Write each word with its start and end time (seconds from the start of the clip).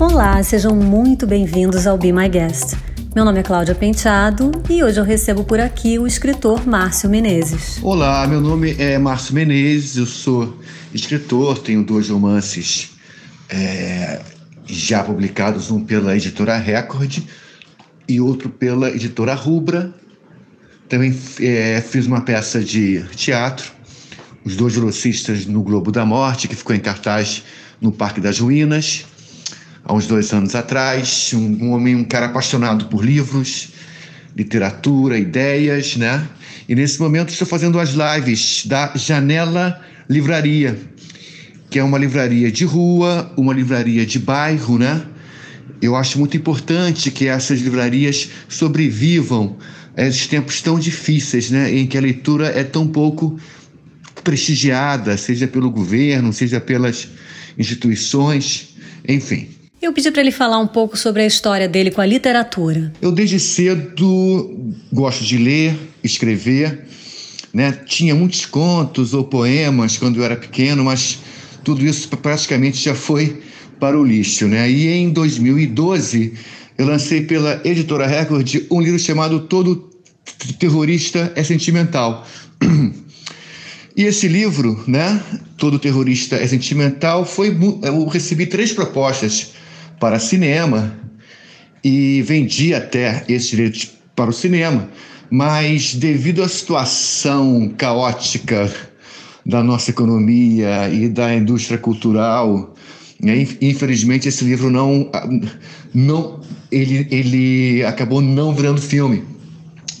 Olá, 0.00 0.40
sejam 0.44 0.76
muito 0.76 1.26
bem-vindos 1.26 1.84
ao 1.84 1.98
Be 1.98 2.12
My 2.12 2.28
Guest. 2.28 2.76
Meu 3.16 3.24
nome 3.24 3.40
é 3.40 3.42
Cláudia 3.42 3.74
Penteado 3.74 4.52
e 4.70 4.84
hoje 4.84 5.00
eu 5.00 5.04
recebo 5.04 5.42
por 5.42 5.58
aqui 5.58 5.98
o 5.98 6.06
escritor 6.06 6.64
Márcio 6.64 7.10
Menezes. 7.10 7.80
Olá, 7.82 8.24
meu 8.24 8.40
nome 8.40 8.76
é 8.78 8.96
Márcio 8.96 9.34
Menezes, 9.34 9.96
eu 9.96 10.06
sou 10.06 10.56
escritor, 10.94 11.58
tenho 11.58 11.82
dois 11.82 12.10
romances 12.10 12.90
é, 13.48 14.20
já 14.66 15.02
publicados, 15.02 15.68
um 15.68 15.84
pela 15.84 16.16
editora 16.16 16.56
Record 16.56 17.18
e 18.08 18.20
outro 18.20 18.48
pela 18.50 18.90
editora 18.90 19.34
Rubra. 19.34 19.92
Também 20.88 21.12
é, 21.40 21.80
fiz 21.80 22.06
uma 22.06 22.20
peça 22.20 22.62
de 22.62 23.02
teatro, 23.16 23.72
Os 24.44 24.54
Dois 24.54 24.76
Velocistas 24.76 25.44
no 25.44 25.60
Globo 25.60 25.90
da 25.90 26.06
Morte, 26.06 26.46
que 26.46 26.54
ficou 26.54 26.76
em 26.76 26.80
cartaz 26.80 27.42
no 27.80 27.90
Parque 27.90 28.20
das 28.20 28.38
Ruínas 28.38 29.04
há 29.88 29.94
uns 29.94 30.06
dois 30.06 30.30
anos 30.34 30.54
atrás, 30.54 31.32
um, 31.32 31.64
um 31.64 31.70
homem, 31.72 31.96
um 31.96 32.04
cara 32.04 32.26
apaixonado 32.26 32.84
por 32.86 33.02
livros, 33.02 33.70
literatura, 34.36 35.18
ideias, 35.18 35.96
né? 35.96 36.28
E 36.68 36.74
nesse 36.74 37.00
momento 37.00 37.30
estou 37.30 37.48
fazendo 37.48 37.80
as 37.80 37.94
lives 37.94 38.66
da 38.66 38.92
Janela 38.94 39.80
Livraria, 40.08 40.78
que 41.70 41.78
é 41.78 41.82
uma 41.82 41.96
livraria 41.96 42.52
de 42.52 42.66
rua, 42.66 43.32
uma 43.34 43.54
livraria 43.54 44.04
de 44.04 44.18
bairro, 44.18 44.78
né? 44.78 45.02
Eu 45.80 45.96
acho 45.96 46.18
muito 46.18 46.36
importante 46.36 47.10
que 47.10 47.26
essas 47.26 47.60
livrarias 47.60 48.28
sobrevivam 48.46 49.56
a 49.96 50.04
esses 50.04 50.26
tempos 50.26 50.60
tão 50.60 50.78
difíceis, 50.78 51.50
né? 51.50 51.74
Em 51.74 51.86
que 51.86 51.96
a 51.96 52.00
leitura 52.00 52.48
é 52.48 52.62
tão 52.62 52.86
pouco 52.86 53.40
prestigiada, 54.22 55.16
seja 55.16 55.46
pelo 55.46 55.70
governo, 55.70 56.30
seja 56.30 56.60
pelas 56.60 57.08
instituições, 57.56 58.76
enfim. 59.08 59.57
Eu 59.80 59.92
pedi 59.92 60.10
para 60.10 60.22
ele 60.22 60.32
falar 60.32 60.58
um 60.58 60.66
pouco 60.66 60.96
sobre 60.96 61.22
a 61.22 61.26
história 61.26 61.68
dele 61.68 61.92
com 61.92 62.00
a 62.00 62.06
literatura. 62.06 62.92
Eu 63.00 63.12
desde 63.12 63.38
cedo 63.38 64.74
gosto 64.92 65.24
de 65.24 65.38
ler, 65.38 65.78
escrever, 66.02 66.84
né? 67.54 67.70
Tinha 67.86 68.12
muitos 68.12 68.44
contos 68.44 69.14
ou 69.14 69.22
poemas 69.22 69.96
quando 69.96 70.16
eu 70.16 70.24
era 70.24 70.36
pequeno, 70.36 70.84
mas 70.84 71.20
tudo 71.62 71.86
isso 71.86 72.08
praticamente 72.08 72.82
já 72.82 72.94
foi 72.94 73.40
para 73.78 73.96
o 73.96 74.04
lixo, 74.04 74.48
né? 74.48 74.68
E 74.68 74.88
em 74.88 75.10
2012 75.10 76.32
eu 76.76 76.86
lancei 76.86 77.20
pela 77.20 77.60
editora 77.64 78.06
Record 78.06 78.66
um 78.72 78.80
livro 78.80 78.98
chamado 78.98 79.40
Todo 79.40 79.88
Terrorista 80.58 81.32
é 81.36 81.44
Sentimental. 81.44 82.26
E 83.96 84.04
esse 84.04 84.28
livro, 84.28 84.80
né, 84.86 85.20
Todo 85.56 85.76
Terrorista 85.76 86.36
é 86.36 86.46
Sentimental, 86.46 87.26
foi 87.26 87.48
eu 87.82 88.06
recebi 88.06 88.46
três 88.46 88.70
propostas 88.70 89.57
para 90.00 90.18
cinema 90.18 90.94
e 91.82 92.22
vendi 92.22 92.74
até 92.74 93.24
esses 93.28 93.50
direitos 93.50 93.90
para 94.14 94.30
o 94.30 94.32
cinema, 94.32 94.88
mas 95.30 95.94
devido 95.94 96.42
à 96.42 96.48
situação 96.48 97.72
caótica 97.76 98.72
da 99.46 99.62
nossa 99.62 99.90
economia 99.90 100.88
e 100.90 101.08
da 101.08 101.34
indústria 101.34 101.78
cultural, 101.78 102.74
né, 103.22 103.46
infelizmente 103.60 104.28
esse 104.28 104.44
livro 104.44 104.70
não, 104.70 105.10
não 105.94 106.40
ele, 106.70 107.06
ele 107.10 107.84
acabou 107.84 108.20
não 108.20 108.54
virando 108.54 108.80
filme. 108.80 109.24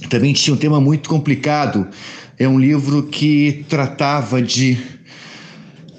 Também 0.08 0.32
tinha 0.32 0.54
um 0.54 0.58
tema 0.58 0.80
muito 0.80 1.08
complicado. 1.08 1.86
É 2.38 2.46
um 2.46 2.58
livro 2.58 3.02
que 3.04 3.64
tratava 3.68 4.40
de 4.40 4.78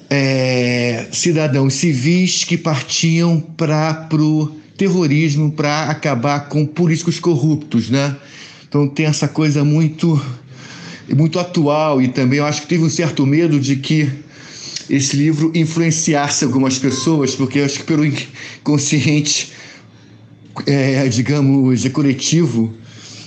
é, 0.10 1.08
cidadãos 1.12 1.76
civis 1.76 2.44
que 2.44 2.58
partiam 2.58 3.40
para 3.40 4.08
o 4.14 4.58
terrorismo 4.78 5.52
para 5.52 5.84
acabar 5.84 6.48
com 6.48 6.66
políticos 6.66 7.20
corruptos, 7.20 7.90
né? 7.90 8.16
Então 8.68 8.88
tem 8.88 9.06
essa 9.06 9.28
coisa 9.28 9.64
muito 9.64 10.20
muito 11.16 11.40
atual 11.40 12.02
e 12.02 12.08
também 12.08 12.40
eu 12.40 12.46
acho 12.46 12.62
que 12.62 12.68
teve 12.68 12.84
um 12.84 12.90
certo 12.90 13.26
medo 13.26 13.60
de 13.60 13.76
que 13.76 14.10
esse 14.90 15.16
livro 15.16 15.52
influenciasse 15.56 16.44
algumas 16.44 16.78
pessoas, 16.78 17.36
porque 17.36 17.60
eu 17.60 17.66
acho 17.66 17.80
que 17.80 17.84
pelo 17.84 18.06
inconsciente, 18.06 19.52
é, 20.66 21.08
digamos, 21.08 21.86
é 21.86 21.90
coletivo 21.90 22.74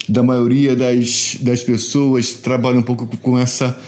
da 0.08 0.22
maioria 0.22 0.74
das, 0.74 1.36
das 1.40 1.62
pessoas 1.62 2.32
trabalha 2.32 2.78
um 2.78 2.82
pouco 2.82 3.06
com 3.18 3.38
essa 3.38 3.78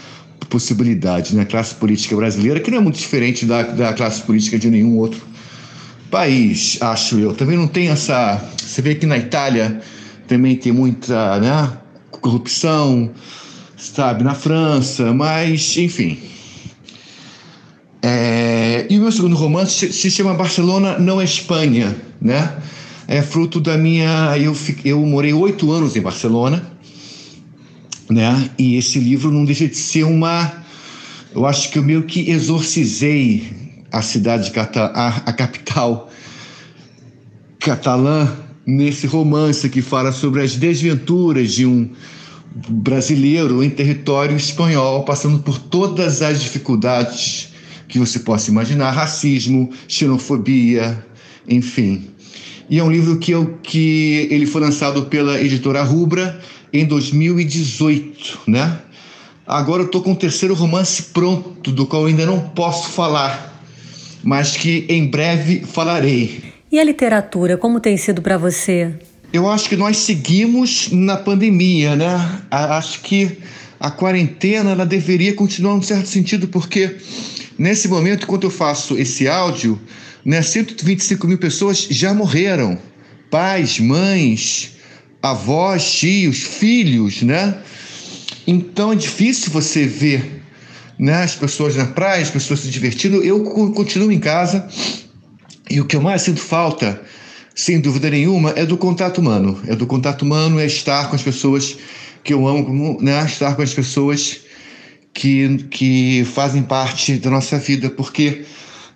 possibilidades 0.49 1.31
na 1.33 1.39
né? 1.39 1.45
classe 1.45 1.75
política 1.75 2.15
brasileira, 2.15 2.59
que 2.59 2.71
não 2.71 2.77
é 2.77 2.81
muito 2.81 2.99
diferente 2.99 3.45
da, 3.45 3.63
da 3.63 3.93
classe 3.93 4.21
política 4.21 4.57
de 4.57 4.69
nenhum 4.69 4.97
outro 4.97 5.21
país, 6.09 6.77
acho 6.81 7.19
eu. 7.19 7.33
Também 7.33 7.57
não 7.57 7.67
tem 7.67 7.89
essa. 7.89 8.41
Você 8.57 8.81
vê 8.81 8.95
que 8.95 9.05
na 9.05 9.17
Itália 9.17 9.81
também 10.27 10.55
tem 10.55 10.71
muita 10.71 11.39
né, 11.39 11.71
corrupção, 12.09 13.11
sabe, 13.77 14.23
na 14.23 14.33
França, 14.33 15.13
mas, 15.13 15.77
enfim. 15.77 16.19
É, 18.01 18.85
e 18.89 18.97
o 18.97 19.01
meu 19.01 19.11
segundo 19.11 19.35
romance 19.35 19.91
se 19.91 20.11
chama 20.11 20.33
Barcelona 20.35 20.99
Não 20.99 21.19
é 21.19 21.23
Espanha, 21.23 21.95
né? 22.21 22.55
É 23.07 23.21
fruto 23.21 23.59
da 23.59 23.77
minha. 23.77 24.37
Eu, 24.37 24.55
eu 24.83 24.99
morei 25.05 25.33
oito 25.33 25.71
anos 25.71 25.95
em 25.95 26.01
Barcelona 26.01 26.74
né? 28.09 28.49
E 28.57 28.75
esse 28.75 28.99
livro 28.99 29.31
não 29.31 29.45
deixa 29.45 29.67
de 29.67 29.75
ser 29.75 30.03
uma. 30.03 30.63
Eu 31.33 31.45
acho 31.45 31.71
que 31.71 31.79
eu 31.79 31.83
meio 31.83 32.03
que 32.03 32.29
exorcizei 32.29 33.65
a 33.91 34.01
cidade, 34.01 34.51
a, 34.55 35.07
a 35.25 35.33
capital 35.33 36.09
catalã, 37.59 38.31
nesse 38.65 39.07
romance 39.07 39.69
que 39.69 39.81
fala 39.81 40.11
sobre 40.11 40.41
as 40.41 40.55
desventuras 40.55 41.53
de 41.53 41.65
um 41.65 41.89
brasileiro 42.69 43.63
em 43.63 43.69
território 43.69 44.35
espanhol, 44.35 45.03
passando 45.03 45.39
por 45.39 45.59
todas 45.59 46.21
as 46.21 46.41
dificuldades 46.41 47.49
que 47.87 47.99
você 47.99 48.19
possa 48.19 48.49
imaginar 48.49 48.91
racismo, 48.91 49.71
xenofobia, 49.87 51.05
enfim. 51.47 52.07
E 52.69 52.79
é 52.79 52.83
um 52.83 52.91
livro 52.91 53.17
que, 53.19 53.31
eu, 53.31 53.59
que 53.61 54.27
ele 54.31 54.45
foi 54.45 54.61
lançado 54.61 55.05
pela 55.05 55.39
editora 55.39 55.83
Rubra 55.83 56.39
em 56.79 56.85
2018, 56.85 58.39
né? 58.47 58.79
Agora 59.47 59.83
eu 59.83 59.87
tô 59.87 60.01
com 60.01 60.13
o 60.13 60.15
terceiro 60.15 60.55
romance 60.55 61.03
pronto, 61.03 61.71
do 61.71 61.85
qual 61.85 62.05
ainda 62.05 62.25
não 62.25 62.39
posso 62.39 62.89
falar, 62.89 63.61
mas 64.23 64.57
que 64.57 64.85
em 64.89 65.07
breve 65.07 65.61
falarei. 65.61 66.43
E 66.71 66.79
a 66.79 66.83
literatura, 66.83 67.57
como 67.57 67.79
tem 67.79 67.95
sido 67.95 68.21
para 68.21 68.37
você? 68.37 68.91
Eu 69.31 69.49
acho 69.49 69.69
que 69.69 69.75
nós 69.75 69.97
seguimos 69.97 70.89
na 70.91 71.17
pandemia, 71.17 71.95
né? 71.95 72.41
Acho 72.49 73.01
que 73.01 73.37
a 73.79 73.91
quarentena 73.91 74.71
ela 74.71 74.85
deveria 74.85 75.33
continuar 75.33 75.75
num 75.75 75.81
certo 75.81 76.07
sentido, 76.07 76.47
porque 76.47 76.97
nesse 77.57 77.87
momento, 77.87 78.23
enquanto 78.23 78.45
eu 78.45 78.51
faço 78.51 78.97
esse 78.97 79.27
áudio, 79.27 79.79
né, 80.23 80.41
125 80.41 81.27
mil 81.27 81.37
pessoas 81.37 81.85
já 81.89 82.13
morreram. 82.13 82.79
Pais, 83.29 83.79
mães, 83.79 84.74
avós, 85.31 85.91
tios, 85.91 86.43
filhos, 86.43 87.21
né? 87.21 87.57
Então 88.47 88.91
é 88.91 88.95
difícil 88.95 89.51
você 89.51 89.85
ver 89.85 90.43
né, 90.97 91.23
as 91.23 91.35
pessoas 91.35 91.75
na 91.75 91.85
praia, 91.85 92.21
as 92.21 92.29
pessoas 92.29 92.61
se 92.61 92.69
divertindo. 92.69 93.23
Eu 93.23 93.43
continuo 93.73 94.11
em 94.11 94.19
casa 94.19 94.67
e 95.69 95.79
o 95.79 95.85
que 95.85 95.95
eu 95.95 96.01
mais 96.01 96.21
sinto 96.21 96.39
falta, 96.39 97.01
sem 97.55 97.79
dúvida 97.79 98.09
nenhuma, 98.09 98.51
é 98.55 98.65
do 98.65 98.77
contato 98.77 99.19
humano. 99.19 99.59
É 99.67 99.75
do 99.75 99.87
contato 99.87 100.21
humano, 100.21 100.59
é 100.59 100.65
estar 100.65 101.09
com 101.09 101.15
as 101.15 101.23
pessoas 101.23 101.77
que 102.23 102.33
eu 102.33 102.47
amo, 102.47 102.97
né? 103.01 103.23
estar 103.25 103.55
com 103.55 103.61
as 103.61 103.73
pessoas 103.73 104.41
que, 105.13 105.65
que 105.69 106.25
fazem 106.33 106.61
parte 106.61 107.17
da 107.17 107.29
nossa 107.29 107.57
vida, 107.57 107.89
porque 107.89 108.45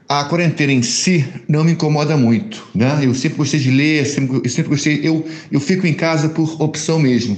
a 0.10 0.24
quarentena 0.24 0.74
em 0.74 0.82
si 0.82 1.24
não 1.48 1.64
me 1.64 1.74
incomoda 1.74 2.18
muito, 2.18 2.68
né? 2.74 3.02
Eu 3.04 3.14
sempre 3.14 3.38
gostei 3.38 3.60
de 3.60 3.70
ler, 3.70 4.04
sempre, 4.08 4.42
eu 4.44 4.50
sempre 4.50 4.72
gostei, 4.72 5.00
eu, 5.04 5.24
eu 5.52 5.60
fico 5.60 5.86
em 5.86 5.94
casa 5.94 6.30
por 6.30 6.60
opção 6.60 6.98
mesmo. 6.98 7.38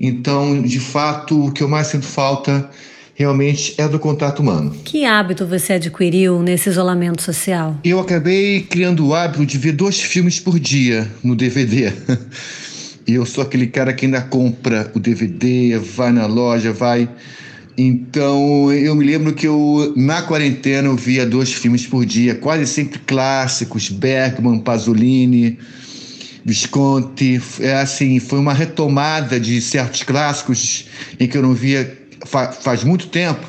Então, 0.00 0.60
de 0.60 0.80
fato, 0.80 1.46
o 1.46 1.52
que 1.52 1.62
eu 1.62 1.68
mais 1.68 1.86
sinto 1.86 2.06
falta 2.06 2.68
realmente 3.14 3.74
é 3.78 3.86
do 3.86 3.98
contato 4.00 4.40
humano. 4.40 4.74
Que 4.84 5.04
hábito 5.04 5.46
você 5.46 5.74
adquiriu 5.74 6.42
nesse 6.42 6.68
isolamento 6.68 7.22
social? 7.22 7.78
Eu 7.84 8.00
acabei 8.00 8.62
criando 8.62 9.06
o 9.06 9.14
hábito 9.14 9.46
de 9.46 9.56
ver 9.56 9.72
dois 9.72 10.00
filmes 10.00 10.40
por 10.40 10.58
dia 10.58 11.08
no 11.22 11.36
DVD. 11.36 11.92
E 13.06 13.14
eu 13.14 13.26
sou 13.26 13.42
aquele 13.42 13.66
cara 13.66 13.92
que 13.92 14.04
ainda 14.04 14.20
compra 14.20 14.88
o 14.94 15.00
DVD, 15.00 15.76
vai 15.78 16.12
na 16.12 16.26
loja, 16.26 16.72
vai 16.72 17.08
então, 17.82 18.70
eu 18.72 18.94
me 18.94 19.06
lembro 19.06 19.32
que 19.32 19.46
eu, 19.46 19.94
na 19.96 20.20
quarentena, 20.20 20.88
eu 20.88 20.96
via 20.96 21.24
dois 21.24 21.50
filmes 21.50 21.86
por 21.86 22.04
dia, 22.04 22.34
quase 22.34 22.66
sempre 22.66 22.98
clássicos, 22.98 23.88
Bergman, 23.88 24.58
Pasolini, 24.58 25.58
Visconti. 26.44 27.40
É 27.60 27.74
assim, 27.74 28.20
foi 28.20 28.38
uma 28.38 28.52
retomada 28.52 29.40
de 29.40 29.60
certos 29.62 30.02
clássicos 30.02 30.84
em 31.18 31.26
que 31.26 31.38
eu 31.38 31.42
não 31.42 31.54
via 31.54 31.98
fa 32.26 32.52
faz 32.52 32.84
muito 32.84 33.06
tempo, 33.06 33.46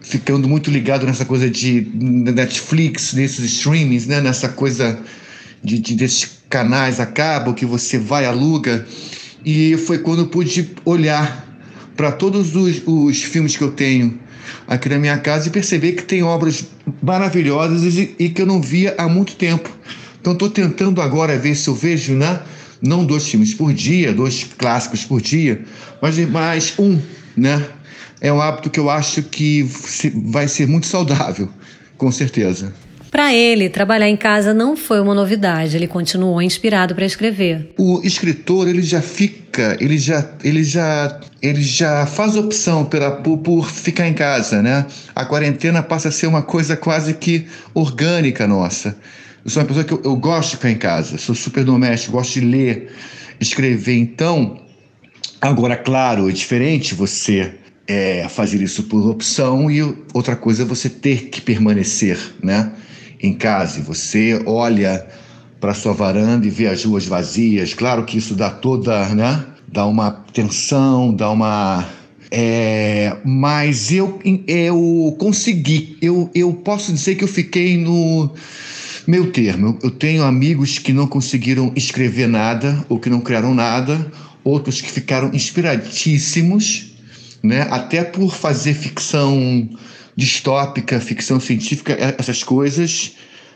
ficando 0.00 0.48
muito 0.48 0.68
ligado 0.68 1.06
nessa 1.06 1.24
coisa 1.24 1.48
de 1.48 1.86
Netflix, 1.94 3.12
nesses 3.12 3.44
streamings, 3.44 4.06
né? 4.06 4.20
nessa 4.20 4.48
coisa 4.48 4.98
de, 5.62 5.78
de 5.78 5.94
desses 5.94 6.28
canais 6.50 6.98
acabam 6.98 7.54
que 7.54 7.64
você 7.64 7.98
vai 7.98 8.26
aluga 8.26 8.84
e 9.44 9.76
foi 9.76 9.98
quando 9.98 10.22
eu 10.22 10.26
pude 10.26 10.70
olhar 10.84 11.53
para 11.96 12.12
todos 12.12 12.54
os, 12.54 12.82
os 12.86 13.22
filmes 13.22 13.56
que 13.56 13.62
eu 13.62 13.70
tenho 13.72 14.18
aqui 14.66 14.88
na 14.88 14.98
minha 14.98 15.18
casa 15.18 15.48
e 15.48 15.50
perceber 15.50 15.92
que 15.92 16.02
tem 16.02 16.22
obras 16.22 16.66
maravilhosas 17.02 17.96
e, 17.96 18.14
e 18.18 18.28
que 18.28 18.42
eu 18.42 18.46
não 18.46 18.60
via 18.60 18.94
há 18.98 19.08
muito 19.08 19.36
tempo. 19.36 19.70
Então 20.20 20.32
estou 20.32 20.48
tentando 20.48 21.00
agora 21.00 21.38
ver 21.38 21.54
se 21.54 21.68
eu 21.68 21.74
vejo, 21.74 22.14
né? 22.14 22.40
Não 22.80 23.04
dois 23.04 23.26
filmes 23.26 23.54
por 23.54 23.72
dia, 23.72 24.12
dois 24.12 24.44
clássicos 24.58 25.04
por 25.04 25.20
dia, 25.20 25.62
mas 26.00 26.18
mais 26.28 26.74
um, 26.78 27.00
né? 27.36 27.66
É 28.20 28.32
um 28.32 28.40
hábito 28.40 28.70
que 28.70 28.80
eu 28.80 28.88
acho 28.88 29.22
que 29.22 29.68
vai 30.26 30.48
ser 30.48 30.66
muito 30.66 30.86
saudável, 30.86 31.48
com 31.96 32.10
certeza. 32.10 32.72
Para 33.14 33.32
ele, 33.32 33.68
trabalhar 33.68 34.08
em 34.08 34.16
casa 34.16 34.52
não 34.52 34.76
foi 34.76 35.00
uma 35.00 35.14
novidade. 35.14 35.76
Ele 35.76 35.86
continuou 35.86 36.42
inspirado 36.42 36.96
para 36.96 37.06
escrever. 37.06 37.72
O 37.78 38.00
escritor 38.02 38.66
ele 38.66 38.82
já 38.82 39.00
fica, 39.00 39.76
ele 39.78 39.96
já, 39.98 40.28
ele 40.42 40.64
já, 40.64 41.20
ele 41.40 41.62
já 41.62 42.06
faz 42.06 42.34
opção 42.34 42.84
pela, 42.84 43.12
por, 43.12 43.38
por 43.38 43.70
ficar 43.70 44.08
em 44.08 44.14
casa, 44.14 44.60
né? 44.60 44.84
A 45.14 45.24
quarentena 45.24 45.80
passa 45.80 46.08
a 46.08 46.10
ser 46.10 46.26
uma 46.26 46.42
coisa 46.42 46.76
quase 46.76 47.14
que 47.14 47.46
orgânica 47.72 48.48
nossa. 48.48 48.98
Eu 49.44 49.50
sou 49.52 49.62
uma 49.62 49.68
pessoa 49.68 49.84
que 49.84 49.92
eu, 49.94 50.02
eu 50.04 50.16
gosto 50.16 50.50
de 50.50 50.56
ficar 50.56 50.70
em 50.72 50.78
casa, 50.78 51.16
sou 51.16 51.36
super 51.36 51.62
doméstico, 51.62 52.14
gosto 52.14 52.32
de 52.32 52.40
ler, 52.40 52.92
escrever. 53.40 53.96
Então, 53.96 54.60
agora, 55.40 55.76
claro, 55.76 56.28
é 56.28 56.32
diferente 56.32 56.96
você 56.96 57.54
é, 57.86 58.28
fazer 58.28 58.60
isso 58.60 58.82
por 58.82 59.08
opção 59.08 59.70
e 59.70 59.80
outra 60.12 60.34
coisa 60.34 60.64
é 60.64 60.66
você 60.66 60.88
ter 60.88 61.28
que 61.28 61.40
permanecer, 61.40 62.18
né? 62.42 62.72
Em 63.26 63.32
casa 63.32 63.80
você 63.80 64.42
olha 64.46 65.06
para 65.60 65.74
sua 65.74 65.92
varanda 65.92 66.46
e 66.46 66.50
vê 66.50 66.66
as 66.66 66.84
ruas 66.84 67.06
vazias, 67.06 67.72
claro 67.72 68.04
que 68.04 68.18
isso 68.18 68.34
dá 68.34 68.50
toda, 68.50 69.08
né? 69.14 69.44
Dá 69.66 69.86
uma 69.86 70.10
tensão, 70.10 71.14
dá 71.14 71.30
uma 71.30 71.88
é, 72.30 73.16
mas 73.24 73.92
eu, 73.92 74.18
eu 74.46 75.16
consegui, 75.18 75.96
eu, 76.02 76.28
eu 76.34 76.52
posso 76.52 76.92
dizer 76.92 77.14
que 77.14 77.24
eu 77.24 77.28
fiquei 77.28 77.76
no 77.76 78.30
meu 79.06 79.30
termo. 79.30 79.78
Eu 79.82 79.90
tenho 79.90 80.24
amigos 80.24 80.78
que 80.78 80.92
não 80.92 81.06
conseguiram 81.06 81.72
escrever 81.76 82.26
nada 82.26 82.84
ou 82.88 82.98
que 82.98 83.08
não 83.08 83.20
criaram 83.20 83.54
nada, 83.54 84.10
outros 84.42 84.80
que 84.80 84.90
ficaram 84.90 85.30
inspiradíssimos, 85.32 86.96
né? 87.42 87.68
até 87.70 88.02
por 88.02 88.34
fazer 88.34 88.74
ficção 88.74 89.70
distópica, 90.16 91.00
ficção 91.00 91.40
científica, 91.40 91.92
é, 91.92 92.14
essas 92.18 92.42
coisas, 92.42 93.12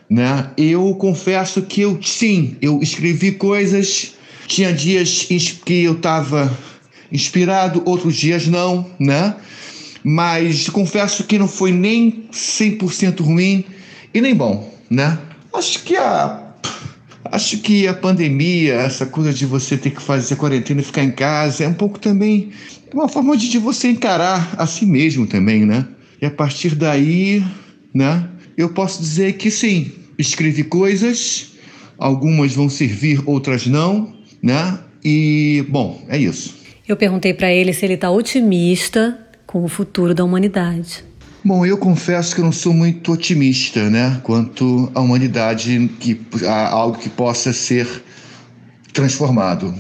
né? 0.09 0.51
Eu 0.57 0.95
confesso 0.95 1.63
que 1.63 1.83
eu 1.83 1.99
sim, 2.03 2.57
eu 2.61 2.81
escrevi 2.83 3.33
coisas, 3.33 4.15
tinha 4.47 4.73
dias 4.73 5.27
que 5.65 5.83
eu 5.83 5.93
estava 5.93 6.57
inspirado, 7.13 7.83
outros 7.85 8.17
dias 8.17 8.47
não, 8.47 8.91
né? 8.99 9.37
Mas 10.03 10.69
confesso 10.69 11.25
que 11.25 11.39
não 11.39 11.49
foi 11.49 11.73
nem 11.73 12.25
100% 12.33 13.21
ruim 13.21 13.65
e 14.13 14.21
nem 14.21 14.35
bom, 14.35 14.73
né? 14.91 15.19
Acho 15.53 15.83
que 15.83 15.97
a 15.97 16.45
acho 17.31 17.59
que 17.59 17.87
a 17.87 17.93
pandemia, 17.93 18.75
essa 18.75 19.05
coisa 19.05 19.35
de 19.35 19.45
você 19.45 19.77
ter 19.77 19.91
que 19.91 20.01
fazer 20.01 20.37
quarentena 20.37 20.81
e 20.81 20.85
ficar 20.85 21.05
em 21.05 21.11
casa, 21.11 21.65
é 21.65 21.69
um 21.69 21.75
pouco 21.75 21.99
também 21.99 22.51
uma 22.93 23.09
forma 23.09 23.37
de, 23.37 23.51
de 23.51 23.59
você 23.59 23.91
encarar 23.91 24.55
a 24.57 24.67
si 24.67 24.87
mesmo 24.87 25.27
também, 25.27 25.67
né? 25.67 25.87
E 26.21 26.27
a 26.27 26.31
partir 26.31 26.75
daí, 26.75 27.45
né, 27.95 28.29
eu 28.57 28.71
posso 28.71 29.01
dizer 29.01 29.35
que 29.35 29.51
sim, 29.51 29.93
escrevi 30.19 30.65
coisas, 30.65 31.53
algumas 31.97 32.55
vão 32.55 32.69
servir, 32.69 33.23
outras 33.25 33.67
não, 33.67 34.13
né? 34.43 34.79
E, 35.05 35.65
bom, 35.69 36.05
é 36.09 36.19
isso. 36.19 36.57
Eu 36.87 36.97
perguntei 36.97 37.33
para 37.33 37.53
ele 37.53 37.73
se 37.73 37.85
ele 37.85 37.95
está 37.95 38.11
otimista 38.11 39.19
com 39.47 39.63
o 39.63 39.69
futuro 39.69 40.15
da 40.15 40.25
humanidade. 40.25 41.05
Bom, 41.45 41.65
eu 41.65 41.79
confesso 41.79 42.35
que 42.35 42.41
eu 42.41 42.45
não 42.45 42.53
sou 42.53 42.75
muito 42.75 43.13
otimista, 43.13 43.89
né, 43.89 44.21
quanto 44.25 44.91
à 44.95 45.01
humanidade, 45.01 45.89
que 46.01 46.21
a 46.45 46.69
algo 46.69 46.99
que 46.99 47.09
possa 47.09 47.53
ser 47.53 47.87
transformado. 48.93 49.73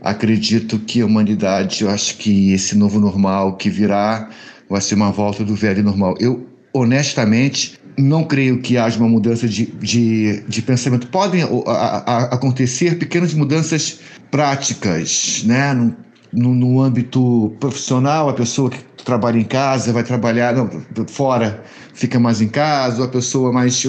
Acredito 0.00 0.78
que 0.78 1.00
a 1.00 1.06
humanidade, 1.06 1.82
eu 1.82 1.90
acho 1.90 2.16
que 2.16 2.52
esse 2.52 2.76
novo 2.76 2.98
normal 2.98 3.56
que 3.56 3.68
virá 3.68 4.30
vai 4.72 4.80
ser 4.80 4.94
uma 4.94 5.12
volta 5.12 5.44
do 5.44 5.54
velho 5.54 5.82
normal. 5.82 6.16
Eu, 6.18 6.46
honestamente, 6.72 7.78
não 7.98 8.24
creio 8.24 8.60
que 8.62 8.78
haja 8.78 8.98
uma 8.98 9.08
mudança 9.08 9.46
de, 9.46 9.66
de, 9.66 10.42
de 10.48 10.62
pensamento. 10.62 11.06
Podem 11.08 11.42
a, 11.42 11.70
a, 11.70 12.22
acontecer 12.34 12.98
pequenas 12.98 13.34
mudanças 13.34 14.00
práticas, 14.30 15.42
né? 15.44 15.74
No, 15.74 15.94
no, 16.32 16.54
no, 16.54 16.80
âmbito 16.80 17.54
profissional, 17.60 18.30
a 18.30 18.32
pessoa 18.32 18.70
que 18.70 18.82
trabalha 19.04 19.38
em 19.38 19.44
casa 19.44 19.92
vai 19.92 20.02
trabalhar 20.02 20.54
não, 20.54 20.70
fora, 21.06 21.62
fica 21.92 22.18
mais 22.18 22.40
em 22.40 22.48
casa, 22.48 23.04
a 23.04 23.08
pessoa 23.08 23.52
mais 23.52 23.84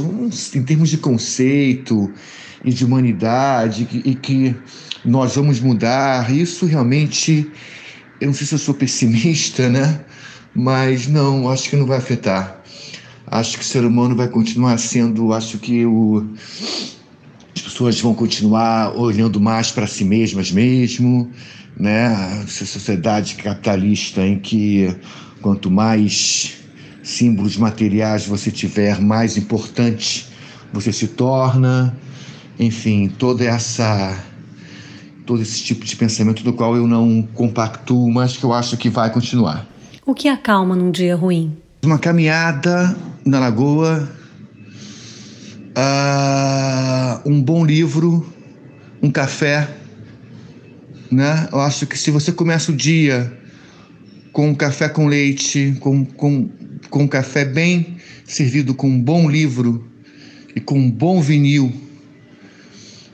em 0.53 0.63
termos 0.63 0.89
de 0.89 0.97
conceito 0.97 2.11
e 2.65 2.73
de 2.73 2.83
humanidade 2.83 3.87
e, 3.89 4.11
e 4.11 4.15
que 4.15 4.53
nós 5.05 5.37
vamos 5.37 5.61
mudar. 5.61 6.29
Isso 6.29 6.65
realmente, 6.65 7.49
eu 8.19 8.27
não 8.27 8.33
sei 8.33 8.45
se 8.45 8.53
eu 8.55 8.59
sou 8.59 8.73
pessimista, 8.73 9.69
né? 9.69 10.01
Mas 10.55 11.07
não, 11.07 11.49
acho 11.49 11.69
que 11.69 11.75
não 11.75 11.85
vai 11.85 11.97
afetar. 11.97 12.61
Acho 13.25 13.57
que 13.57 13.63
o 13.63 13.67
ser 13.67 13.85
humano 13.85 14.15
vai 14.15 14.27
continuar 14.27 14.77
sendo, 14.77 15.33
acho 15.33 15.57
que 15.57 15.85
o, 15.85 16.25
as 17.55 17.61
pessoas 17.61 17.99
vão 17.99 18.13
continuar 18.13 18.95
olhando 18.95 19.39
mais 19.39 19.71
para 19.71 19.87
si 19.87 20.03
mesmas 20.03 20.51
mesmo, 20.51 21.31
né? 21.77 22.43
Essa 22.43 22.65
sociedade 22.65 23.35
capitalista 23.35 24.21
em 24.21 24.37
que 24.37 24.95
quanto 25.41 25.71
mais 25.71 26.57
símbolos 27.01 27.57
materiais 27.57 28.25
você 28.25 28.51
tiver, 28.51 29.01
mais 29.01 29.37
importante 29.37 30.27
você 30.71 30.91
se 30.91 31.07
torna. 31.07 31.95
Enfim, 32.59 33.09
toda 33.09 33.43
essa 33.43 34.23
todo 35.25 35.41
esse 35.41 35.63
tipo 35.63 35.85
de 35.85 35.95
pensamento 35.95 36.43
do 36.43 36.53
qual 36.53 36.75
eu 36.75 36.85
não 36.85 37.21
compactuo, 37.33 38.11
mas 38.11 38.35
que 38.35 38.43
eu 38.43 38.51
acho 38.53 38.77
que 38.77 38.89
vai 38.89 39.09
continuar. 39.09 39.72
O 40.05 40.13
que 40.13 40.27
acalma 40.27 40.75
num 40.75 40.91
dia 40.91 41.15
ruim? 41.15 41.55
Uma 41.81 41.97
caminhada 41.97 42.93
na 43.25 43.39
lagoa, 43.39 44.11
uh, 45.77 47.29
um 47.29 47.41
bom 47.41 47.65
livro, 47.65 48.29
um 49.01 49.09
café. 49.09 49.69
Né? 51.09 51.47
Eu 51.53 51.61
acho 51.61 51.87
que 51.87 51.97
se 51.97 52.11
você 52.11 52.33
começa 52.33 52.69
o 52.69 52.75
dia 52.75 53.31
com 54.33 54.49
um 54.49 54.55
café 54.55 54.89
com 54.89 55.07
leite, 55.07 55.77
com, 55.79 56.03
com, 56.03 56.49
com 56.89 57.03
um 57.03 57.07
café 57.07 57.45
bem 57.45 57.95
servido 58.25 58.73
com 58.73 58.89
um 58.89 58.99
bom 58.99 59.29
livro 59.29 59.89
e 60.53 60.59
com 60.59 60.77
um 60.77 60.91
bom 60.91 61.21
vinil, 61.21 61.71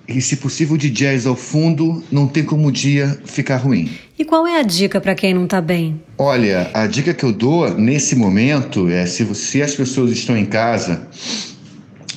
e 0.10 0.22
se 0.22 0.38
possível 0.38 0.76
de 0.76 0.90
jazz 0.90 1.26
ao 1.28 1.36
fundo, 1.36 2.04
não 2.12 2.28
tem 2.28 2.44
como 2.44 2.68
o 2.68 2.72
dia 2.72 3.20
ficar 3.26 3.58
ruim. 3.58 3.92
E 4.18 4.26
qual 4.26 4.48
é 4.48 4.60
a 4.60 4.64
dica 4.64 5.00
para 5.00 5.14
quem 5.14 5.34
não 5.34 5.44
está 5.44 5.62
bem? 5.62 6.02
Olha, 6.18 6.70
a 6.74 6.88
dica 6.88 7.14
que 7.14 7.24
eu 7.24 7.32
dou 7.32 7.70
nesse 7.78 8.16
momento 8.16 8.90
é 8.90 9.06
se, 9.06 9.24
se 9.36 9.62
as 9.62 9.76
pessoas 9.76 10.12
estão 10.12 10.36
em 10.36 10.46
casa, 10.46 11.08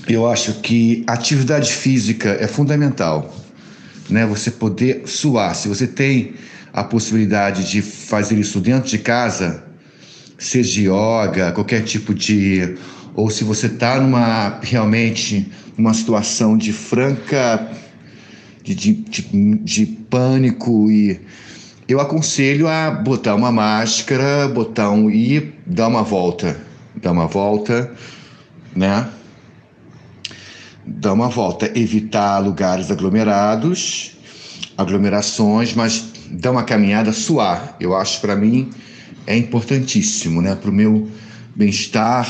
eu 0.09 0.27
acho 0.27 0.55
que 0.61 1.05
atividade 1.07 1.73
física 1.73 2.37
é 2.41 2.47
fundamental, 2.47 3.35
né? 4.09 4.27
Você 4.27 4.51
poder 4.51 5.03
suar. 5.05 5.55
Se 5.55 5.69
você 5.69 5.87
tem 5.87 6.33
a 6.73 6.83
possibilidade 6.83 7.71
de 7.71 7.83
fazer 7.83 8.39
isso 8.39 8.59
dentro 8.59 8.89
de 8.89 8.99
casa, 8.99 9.63
seja 10.39 10.81
yoga, 10.81 11.53
qualquer 11.53 11.83
tipo 11.83 12.15
de 12.15 12.75
ou 13.15 13.29
se 13.29 13.45
você 13.45 13.67
está 13.67 14.01
numa 14.01 14.59
realmente 14.63 15.47
uma 15.77 15.93
situação 15.93 16.57
de 16.57 16.73
franca 16.73 17.71
de, 18.63 18.75
de, 18.75 19.23
de, 19.57 19.87
pânico 19.87 20.91
e 20.91 21.21
eu 21.89 22.01
aconselho 22.01 22.69
a 22.69 22.91
botar 22.91 23.35
uma 23.35 23.51
máscara, 23.51 24.49
botar 24.49 24.91
um 24.91 25.11
e 25.11 25.53
dar 25.67 25.89
uma 25.89 26.03
volta, 26.03 26.61
dar 26.95 27.13
uma 27.13 27.27
volta, 27.27 27.93
né? 28.75 29.09
Dar 30.87 31.13
uma 31.13 31.29
volta, 31.29 31.71
evitar 31.79 32.39
lugares 32.39 32.91
aglomerados, 32.91 34.13
aglomerações, 34.77 35.75
mas 35.75 36.13
dar 36.31 36.53
uma 36.53 36.63
caminhada, 36.63 37.13
suar. 37.13 37.77
Eu 37.81 37.97
acho 37.97 38.21
para 38.21 38.37
mim 38.37 38.71
é 39.27 39.37
importantíssimo, 39.37 40.41
né? 40.41 40.55
Para 40.55 40.71
o 40.71 40.73
meu 40.73 41.11
bem-estar, 41.55 42.29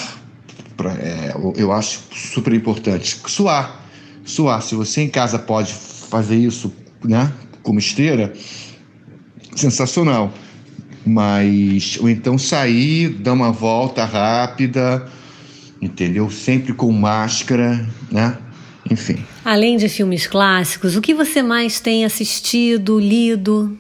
é, 0.99 1.35
eu 1.57 1.73
acho 1.73 2.01
super 2.11 2.53
importante. 2.53 3.21
Suar, 3.27 3.87
suar. 4.25 4.63
Se 4.63 4.75
você 4.75 5.03
em 5.03 5.09
casa 5.09 5.39
pode 5.39 5.73
fazer 6.13 6.37
isso, 6.37 6.71
né? 7.03 7.33
Como 7.63 7.79
esteira, 7.79 8.35
sensacional. 9.57 10.31
Mas, 11.07 11.99
ou 11.99 12.09
então 12.11 12.37
sair, 12.37 13.09
dar 13.09 13.33
uma 13.33 13.51
volta 13.51 14.05
rápida, 14.05 15.09
entendeu? 15.81 16.31
Sempre 16.31 16.75
com 16.75 16.93
máscara, 16.93 17.89
né? 18.11 18.37
enfim. 18.91 19.25
Além 19.43 19.79
de 19.79 19.89
filmes 19.89 20.27
clássicos, 20.27 20.97
o 20.97 21.01
que 21.01 21.15
você 21.15 21.43
mais 21.43 21.81
tem 21.81 22.05
assistido, 22.05 23.01
lido? 23.01 23.79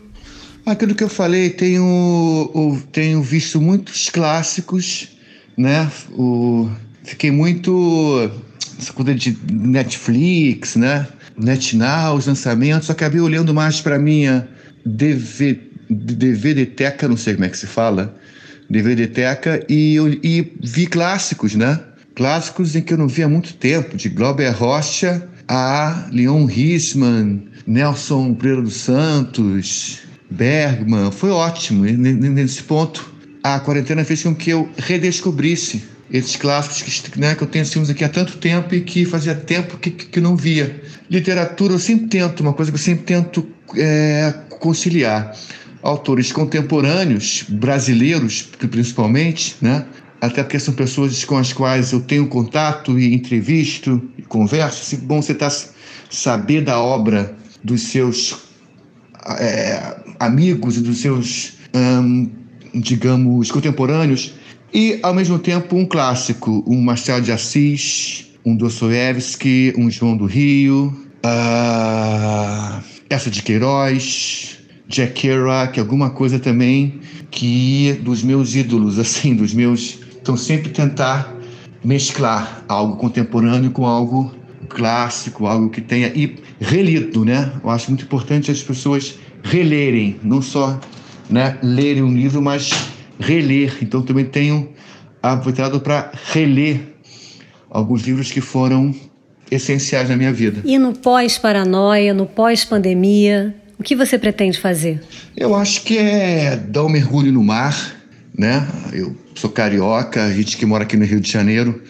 Aquilo 0.64 0.94
que 0.94 1.04
eu 1.04 1.08
falei, 1.08 1.50
tenho, 1.50 2.80
tenho 2.92 3.22
visto 3.22 3.60
muitos 3.60 4.08
clássicos, 4.08 5.08
né? 5.56 5.90
O, 6.12 6.70
fiquei 7.04 7.30
muito. 7.30 8.30
Essa 8.78 8.92
coisa 8.92 9.14
de 9.14 9.36
Netflix, 9.50 10.76
né? 10.76 11.06
NetNow, 11.36 12.16
os 12.16 12.26
lançamentos, 12.26 12.90
acabei 12.90 13.20
olhando 13.20 13.52
mais 13.54 13.80
para 13.80 13.98
minha 13.98 14.48
DVD, 14.84 15.60
DVDteca, 15.88 17.08
não 17.08 17.16
sei 17.16 17.34
como 17.34 17.44
é 17.44 17.48
que 17.48 17.58
se 17.58 17.66
fala, 17.66 18.14
DVDteca, 18.68 19.64
e, 19.68 19.96
e 20.22 20.52
vi 20.62 20.86
clássicos, 20.86 21.54
né? 21.54 21.80
Clássicos 22.14 22.76
em 22.76 22.82
que 22.82 22.92
eu 22.92 22.98
não 22.98 23.08
vi 23.08 23.22
há 23.22 23.28
muito 23.28 23.54
tempo, 23.54 23.96
de 23.96 24.08
Glauber 24.08 24.50
Rocha 24.50 25.28
a 25.48 26.08
Leon 26.10 26.48
Hirschman, 26.48 27.48
Nelson 27.66 28.34
Pereira 28.34 28.62
dos 28.62 28.76
Santos, 28.76 30.00
Bergman. 30.30 31.10
Foi 31.10 31.30
ótimo 31.30 31.84
nesse 31.84 32.62
ponto. 32.62 33.12
A 33.42 33.60
quarentena 33.60 34.04
fez 34.04 34.22
com 34.22 34.34
que 34.34 34.50
eu 34.50 34.70
redescobrisse 34.78 35.84
esses 36.12 36.36
clássicos 36.36 37.00
que, 37.00 37.18
né, 37.18 37.34
que 37.34 37.42
eu 37.42 37.46
tenho 37.46 37.64
filmes 37.64 37.88
aqui 37.88 38.04
há 38.04 38.08
tanto 38.08 38.36
tempo 38.36 38.74
e 38.74 38.82
que 38.82 39.06
fazia 39.06 39.34
tempo 39.34 39.78
que, 39.78 39.90
que, 39.90 40.20
não 40.20 40.36
via. 40.36 40.82
Literatura, 41.10 41.72
eu 41.72 41.78
sempre 41.78 42.08
tento, 42.08 42.40
uma 42.40 42.52
coisa 42.52 42.70
que 42.70 42.76
eu 42.76 42.82
sempre 42.82 43.04
tento 43.04 43.48
é, 43.76 44.34
conciliar. 44.60 45.34
Autores 45.82 46.30
contemporâneos, 46.30 47.44
brasileiros 47.48 48.42
principalmente, 48.70 49.56
né? 49.60 49.86
até 50.20 50.42
porque 50.44 50.60
são 50.60 50.74
pessoas 50.74 51.24
com 51.24 51.36
as 51.36 51.52
quais 51.52 51.90
eu 51.90 52.00
tenho 52.00 52.28
contato 52.28 52.96
e 53.00 53.12
entrevisto 53.12 54.00
e 54.16 54.22
converso. 54.22 54.84
Sempre 54.84 55.06
bom 55.06 55.20
você 55.20 55.34
tá, 55.34 55.50
saber 56.10 56.62
da 56.62 56.78
obra 56.78 57.34
dos 57.64 57.82
seus 57.82 58.36
é, 59.40 59.96
amigos 60.20 60.76
e 60.76 60.80
dos 60.80 60.98
seus, 60.98 61.54
hum, 61.74 62.30
digamos, 62.72 63.50
contemporâneos 63.50 64.34
e, 64.72 64.98
ao 65.02 65.12
mesmo 65.12 65.38
tempo, 65.38 65.76
um 65.76 65.84
clássico, 65.84 66.64
um 66.66 66.80
Machado 66.80 67.22
de 67.22 67.32
Assis, 67.32 68.26
um 68.44 68.56
Dostoiévski, 68.56 69.74
um 69.76 69.90
João 69.90 70.16
do 70.16 70.24
Rio, 70.24 70.96
uh, 71.24 72.82
essa 73.10 73.30
de 73.30 73.42
Queiroz, 73.42 74.58
Jack 74.88 75.12
Kerouac, 75.12 75.78
alguma 75.78 76.10
coisa 76.10 76.38
também 76.38 77.00
que 77.30 77.98
dos 78.02 78.22
meus 78.22 78.54
ídolos, 78.54 78.98
assim, 79.00 79.34
dos 79.34 79.52
meus... 79.52 79.98
Então, 80.20 80.36
sempre 80.36 80.70
tentar 80.70 81.34
mesclar 81.84 82.64
algo 82.68 82.96
contemporâneo 82.96 83.70
com 83.70 83.86
algo 83.86 84.32
clássico, 84.68 85.46
algo 85.46 85.68
que 85.68 85.80
tenha... 85.80 86.08
E 86.08 86.36
relido, 86.60 87.24
né? 87.24 87.52
Eu 87.62 87.70
acho 87.70 87.90
muito 87.90 88.04
importante 88.04 88.50
as 88.50 88.62
pessoas 88.62 89.18
relerem, 89.42 90.16
não 90.22 90.40
só 90.40 90.78
né, 91.28 91.58
lerem 91.62 92.02
um 92.02 92.14
livro, 92.14 92.40
mas 92.40 92.70
reler. 93.18 93.78
Então 93.82 94.02
também 94.02 94.24
tenho 94.24 94.68
aproveitado 95.22 95.80
para 95.80 96.10
reler 96.32 96.80
alguns 97.70 98.02
livros 98.02 98.30
que 98.30 98.40
foram 98.40 98.94
essenciais 99.50 100.08
na 100.08 100.16
minha 100.16 100.32
vida. 100.32 100.60
E 100.64 100.78
no 100.78 100.92
pós-paranoia, 100.92 102.14
no 102.14 102.26
pós-pandemia, 102.26 103.54
o 103.78 103.82
que 103.82 103.94
você 103.94 104.18
pretende 104.18 104.58
fazer? 104.58 105.02
Eu 105.36 105.54
acho 105.54 105.82
que 105.82 105.98
é 105.98 106.56
dar 106.56 106.84
um 106.84 106.88
mergulho 106.88 107.32
no 107.32 107.42
mar, 107.42 107.96
né? 108.36 108.66
Eu 108.92 109.16
sou 109.34 109.50
carioca, 109.50 110.24
a 110.24 110.32
gente 110.32 110.56
que 110.56 110.64
mora 110.64 110.84
aqui 110.84 110.96
no 110.96 111.04
Rio 111.04 111.20
de 111.20 111.30
Janeiro 111.30 111.82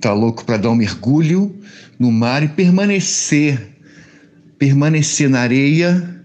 tá 0.00 0.12
louco 0.12 0.44
para 0.44 0.56
dar 0.56 0.70
um 0.70 0.74
mergulho 0.74 1.54
no 1.98 2.10
mar 2.10 2.42
e 2.42 2.48
permanecer, 2.48 3.76
permanecer 4.58 5.28
na 5.28 5.40
areia 5.40 6.19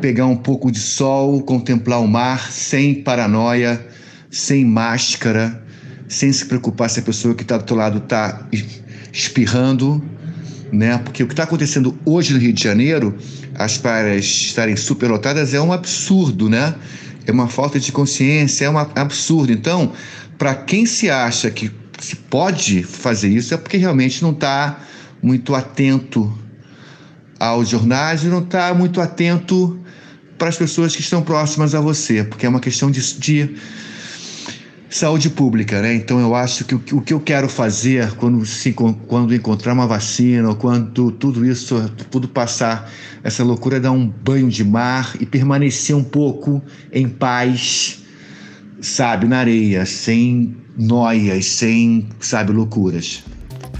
pegar 0.00 0.26
um 0.26 0.36
pouco 0.36 0.70
de 0.70 0.78
sol, 0.78 1.42
contemplar 1.42 2.00
o 2.00 2.06
mar 2.06 2.50
sem 2.50 2.94
paranoia, 2.94 3.84
sem 4.30 4.64
máscara, 4.64 5.62
sem 6.08 6.32
se 6.32 6.44
preocupar 6.44 6.90
se 6.90 7.00
a 7.00 7.02
pessoa 7.02 7.34
que 7.34 7.42
está 7.42 7.56
do 7.56 7.60
outro 7.60 7.76
lado 7.76 7.98
está 7.98 8.46
espirrando, 9.12 10.02
né? 10.72 10.98
Porque 10.98 11.22
o 11.22 11.26
que 11.26 11.32
está 11.32 11.44
acontecendo 11.44 11.98
hoje 12.04 12.32
no 12.32 12.38
Rio 12.38 12.52
de 12.52 12.62
Janeiro, 12.62 13.16
as 13.54 13.78
praias 13.78 14.24
estarem 14.24 14.76
superlotadas, 14.76 15.54
é 15.54 15.60
um 15.60 15.72
absurdo, 15.72 16.48
né? 16.48 16.74
É 17.26 17.32
uma 17.32 17.48
falta 17.48 17.80
de 17.80 17.90
consciência, 17.90 18.66
é 18.66 18.70
um 18.70 18.78
absurdo. 18.78 19.52
Então, 19.52 19.92
para 20.38 20.54
quem 20.54 20.86
se 20.86 21.10
acha 21.10 21.50
que 21.50 21.70
se 21.98 22.14
pode 22.16 22.82
fazer 22.82 23.28
isso, 23.28 23.54
é 23.54 23.56
porque 23.56 23.76
realmente 23.76 24.22
não 24.22 24.30
está 24.30 24.80
muito 25.22 25.54
atento 25.54 26.32
aos 27.38 27.68
jornais 27.68 28.24
e 28.24 28.26
não 28.26 28.40
está 28.40 28.72
muito 28.74 29.00
atento 29.00 29.78
para 30.38 30.48
as 30.48 30.56
pessoas 30.56 30.94
que 30.94 31.00
estão 31.00 31.22
próximas 31.22 31.74
a 31.74 31.80
você, 31.80 32.24
porque 32.24 32.46
é 32.46 32.48
uma 32.48 32.60
questão 32.60 32.90
de, 32.90 33.00
de 33.18 33.56
saúde 34.88 35.30
pública, 35.30 35.80
né? 35.82 35.94
Então 35.94 36.20
eu 36.20 36.34
acho 36.34 36.64
que 36.64 36.74
o, 36.74 36.82
o, 36.92 37.00
que 37.00 37.12
eu 37.12 37.20
quero 37.20 37.48
fazer 37.48 38.12
quando, 38.12 38.44
se, 38.46 38.72
quando 38.72 39.34
encontrar 39.34 39.72
uma 39.72 39.86
vacina, 39.86 40.48
ou 40.48 40.56
quando 40.56 41.10
tudo 41.10 41.44
isso, 41.44 41.90
tudo 42.10 42.28
passar, 42.28 42.90
essa 43.22 43.42
loucura 43.42 43.76
é 43.76 43.80
dar 43.80 43.92
um 43.92 44.06
banho 44.08 44.48
de 44.48 44.64
mar 44.64 45.14
e 45.20 45.26
permanecer 45.26 45.96
um 45.96 46.04
pouco 46.04 46.62
em 46.92 47.08
paz, 47.08 48.02
sabe, 48.80 49.26
na 49.26 49.38
areia, 49.38 49.84
sem 49.84 50.56
noias, 50.76 51.46
sem, 51.46 52.08
sabe, 52.20 52.52
loucuras. 52.52 53.24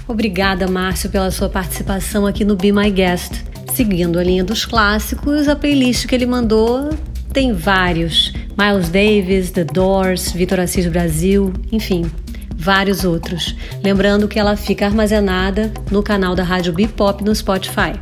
Obrigada, 0.07 0.67
Márcio, 0.67 1.09
pela 1.09 1.29
sua 1.29 1.49
participação 1.49 2.25
aqui 2.25 2.45
no 2.45 2.55
Be 2.55 2.71
My 2.71 2.89
Guest. 2.89 3.43
Seguindo 3.73 4.17
a 4.17 4.23
linha 4.23 4.43
dos 4.43 4.65
clássicos, 4.65 5.47
a 5.47 5.55
playlist 5.55 6.07
que 6.07 6.15
ele 6.15 6.25
mandou 6.25 6.89
tem 7.33 7.51
vários: 7.51 8.33
Miles 8.57 8.89
Davis, 8.89 9.51
The 9.51 9.65
Doors, 9.65 10.31
Vitor 10.31 10.61
Assis 10.61 10.87
Brasil, 10.87 11.53
enfim, 11.71 12.09
vários 12.55 13.03
outros. 13.03 13.55
Lembrando 13.83 14.27
que 14.27 14.39
ela 14.39 14.55
fica 14.55 14.85
armazenada 14.85 15.73
no 15.91 16.01
canal 16.01 16.33
da 16.35 16.43
Rádio 16.43 16.73
Bipop 16.73 17.23
no 17.23 17.35
Spotify. 17.35 17.93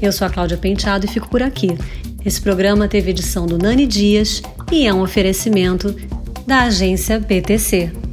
Eu 0.00 0.12
sou 0.12 0.26
a 0.26 0.30
Cláudia 0.30 0.56
Penteado 0.56 1.04
e 1.04 1.08
fico 1.08 1.28
por 1.28 1.42
aqui. 1.42 1.76
Esse 2.24 2.40
programa 2.40 2.88
teve 2.88 3.10
edição 3.10 3.46
do 3.46 3.58
Nani 3.58 3.86
Dias 3.86 4.42
e 4.72 4.86
é 4.86 4.94
um 4.94 5.02
oferecimento 5.02 5.94
da 6.46 6.62
agência 6.62 7.20
BTC. 7.20 8.09